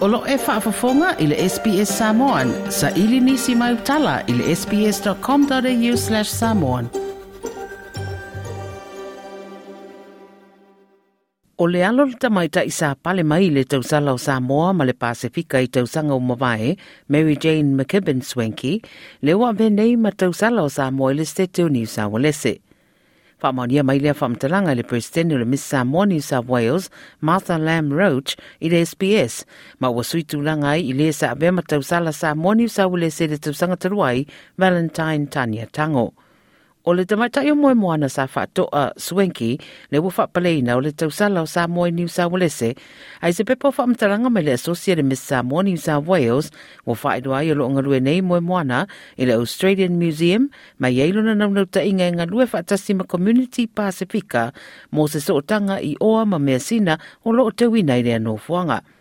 Olo 0.00 0.24
e 0.26 0.36
whaafafonga 0.40 1.10
i 1.20 1.26
le 1.28 1.36
SPS 1.48 1.90
Samoan. 1.98 2.50
Sa 2.72 2.88
ili 2.96 3.18
nisi 3.20 3.52
mai 3.54 3.74
utala 3.74 4.22
i 4.28 4.32
le 4.32 4.54
sps.com.au 4.56 5.96
slash 6.02 6.30
samoan. 6.32 6.88
O 11.60 11.66
le 11.68 11.82
alo 11.84 12.06
le 12.08 12.16
tamaita 12.20 12.62
i 12.64 12.72
sa 12.72 12.94
pale 13.02 13.22
mai 13.28 13.50
le 13.52 13.66
tausala 13.68 14.14
o 14.16 14.18
Samoa 14.18 14.70
ma 14.72 14.88
le 14.88 14.94
Pasifika 14.96 15.60
i 15.60 15.68
tausanga 15.68 16.16
o 16.16 16.20
Mawae, 16.20 16.78
Mary 17.08 17.36
Jane 17.36 17.76
McKibben 17.76 18.24
Swenki, 18.24 18.78
le 19.22 19.34
wa 19.36 19.52
venei 19.52 19.98
ma 20.00 20.10
tausala 20.16 20.64
o 20.64 20.72
Samoa 20.72 21.12
i 21.12 21.20
le 21.20 21.26
State 21.28 21.58
of 21.60 21.68
New 21.76 21.84
South 21.86 22.12
Wales. 22.16 22.46
Whamaunia 23.42 23.82
mai 23.84 23.98
lea 23.98 24.12
whamtalanga 24.12 24.74
le 24.76 24.82
Presidente 24.84 25.38
le 25.38 25.44
Miss 25.46 25.62
Samoa 25.64 26.04
New 26.06 26.20
South 26.20 26.44
Wales, 26.48 26.88
Martha 27.28 27.56
Lamb 27.58 27.92
Roach, 27.96 28.36
i 28.60 28.68
le 28.68 28.84
SPS. 28.84 29.44
Ma 29.80 29.88
ua 29.88 30.02
sui 30.04 30.24
tūlanga 30.32 30.72
ai 30.76 30.84
i 30.84 30.92
lea 31.00 31.12
sa 31.20 31.32
abea 31.34 31.48
ma 31.56 31.62
tausala 31.64 32.12
Samoa 32.20 32.54
New 32.62 32.68
South 32.68 32.92
Wales 32.92 33.20
e 33.20 33.30
le 33.32 33.38
tausanga 33.40 33.76
taruai, 33.80 34.26
Valentine 34.60 35.24
Tania 35.32 35.64
Tango. 35.72 36.12
o 36.82 36.94
le 36.96 37.04
tamaitai 37.04 37.50
o 37.52 37.54
moe 37.56 37.74
moana 37.76 38.08
sa 38.08 38.24
whaatoa 38.32 38.92
Swenki 38.96 39.60
le 39.92 39.98
ua 40.00 40.08
whapaleina 40.16 40.76
o 40.80 40.80
le 40.80 40.92
tausala 40.96 41.42
o 41.44 41.48
Samoa 41.48 41.88
i 41.92 41.92
ni 41.92 42.04
South 42.08 42.32
Wales 42.32 42.56
e 42.64 42.70
ai 43.22 43.32
se 43.36 43.44
pepo 43.44 43.68
whaamtaranga 43.76 44.30
me 44.32 44.40
le 44.42 44.52
Associated 44.56 45.04
Miss 45.04 45.20
Samoa 45.20 45.62
ni 45.68 45.76
South 45.76 46.06
Wales 46.08 46.48
wa 46.88 46.96
whaedua 47.02 47.42
i 47.46 47.52
alo 47.52 47.64
ngalue 47.72 47.98
nei 48.06 48.20
moe 48.28 48.40
moana 48.48 48.80
i 49.20 49.28
le 49.28 49.34
Australian 49.40 49.98
Museum 50.02 50.48
ma 50.80 50.88
yeilo 50.88 51.20
na 51.22 51.34
naunauta 51.36 51.84
inga 51.90 52.06
i 52.10 52.16
ngalue 52.16 52.44
whaatasi 52.52 52.92
ma 52.98 53.04
Community 53.12 53.64
Pacifica 53.76 54.44
mo 54.94 55.02
se 55.12 55.20
sootanga 55.26 55.80
i 55.90 56.00
oa 56.08 56.24
ma 56.30 56.38
mea 56.46 56.58
sina 56.68 56.94
o 57.28 57.36
loo 57.36 57.50
te 57.52 57.66
wina 57.74 57.94
i 58.00 58.02
rea 58.06 58.16
nofuanga. 58.24 58.80
Mm 58.84 58.98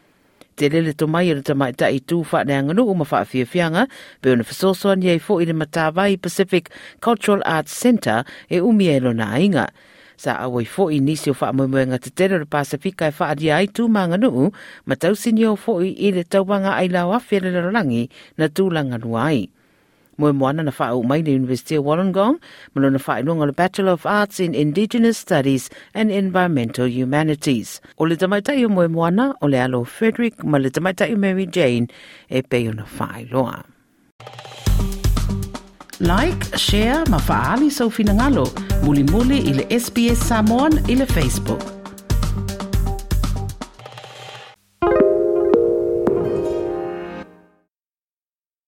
te 0.59 0.67
lele 0.69 0.91
to 0.93 1.07
mai 1.07 1.29
ele 1.31 1.39
tamai 1.47 1.71
ta 1.79 1.87
i 1.87 1.99
tū 2.11 2.17
whaane 2.31 2.51
anganu 2.55 2.83
o 2.91 2.93
mawha 3.01 3.19
a 3.23 3.27
whiawhianga, 3.31 3.85
pe 4.21 4.31
ona 4.35 4.43
whasosoan 4.49 5.03
iei 5.07 5.19
fo 5.27 5.37
i 5.39 5.45
le 5.47 5.55
matāwai 5.59 6.17
Pacific 6.25 6.67
Cultural 7.05 7.39
Arts 7.51 7.71
Centre 7.83 8.17
e 8.55 8.59
umi 8.69 8.89
e 8.93 8.97
lona 9.05 9.29
inga. 9.45 9.65
Sa 10.23 10.35
awai 10.45 10.65
fo 10.67 10.89
i 10.91 10.99
nisi 11.07 11.31
o 11.31 11.35
wha 11.41 11.53
mwemwe 11.55 11.81
nga 11.87 11.97
te 12.03 12.09
tere 12.19 12.43
Pasifika 12.53 13.07
e 13.07 13.15
wha 13.19 13.29
ai 13.59 13.67
tū 13.75 13.87
mga 13.97 14.17
nuu, 14.19 14.51
ma 14.87 14.95
tau 15.01 15.15
sini 15.15 15.47
o 15.47 15.55
fo 15.63 15.79
i 15.89 15.93
i 15.95 16.11
le 16.17 16.23
tauanga 16.33 16.75
ai 16.75 16.91
lau 16.91 17.15
a 17.15 17.21
le 17.31 17.61
rangi 17.77 18.03
na 18.37 18.45
tūlanga 18.57 18.97
nuai. 19.05 19.31
ai. 19.31 19.39
Mui 20.19 20.33
moana 20.35 20.61
na 20.67 20.71
whaau 20.77 20.99
mai 21.09 21.21
ni 21.23 21.31
University 21.33 21.75
of 21.79 21.85
Wollongong, 21.87 22.35
mano 22.75 22.87
na 22.95 22.99
whainunga 23.05 23.47
le 23.47 23.53
Bachelor 23.53 23.95
of 23.95 24.05
Arts 24.05 24.37
in 24.41 24.51
Indigenous 24.53 25.17
Studies 25.17 25.69
and 25.95 26.11
Environmental 26.11 26.87
Humanities. 26.87 27.79
O 27.97 28.03
le 28.03 28.17
tamaitaio 28.17 28.67
mui 28.69 28.89
moana 28.91 29.33
o 29.41 29.47
le 29.47 29.57
alo 29.63 29.83
Frederick 29.85 30.43
ma 30.43 30.57
le 30.59 30.69
tamaitaio 30.75 31.15
Mary 31.17 31.45
Jane 31.45 31.87
e 32.29 32.41
peo 32.41 32.73
na 32.73 32.83
whaailoa. 32.99 33.63
Like, 36.01 36.43
share, 36.67 36.99
ma 37.11 37.19
faali 37.29 37.69
sau 37.75 37.87
finangalo, 37.89 38.45
muli 38.83 39.03
muli 39.03 39.39
ile 39.53 39.63
SBS 39.83 40.27
Samoan 40.31 40.83
ile 40.91 41.05
Facebook. 41.07 41.78